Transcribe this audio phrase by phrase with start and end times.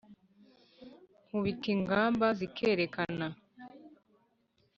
[1.27, 3.27] nkubita ingamba zikerekerana.